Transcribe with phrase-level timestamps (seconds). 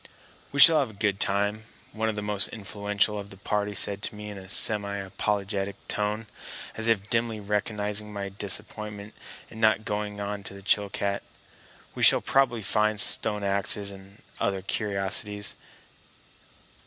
[0.51, 4.01] "We shall have a good time," one of the most influential of the party said
[4.01, 6.25] to me in a semi apologetic tone,
[6.75, 9.13] as if dimly recognizing my disappointment
[9.51, 11.21] in not going on to Chilcat.
[11.93, 15.53] "We shall probably find stone axes and other curiosities.